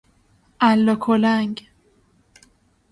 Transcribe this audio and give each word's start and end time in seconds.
الا 0.61 0.95
کلنگ 1.03 1.55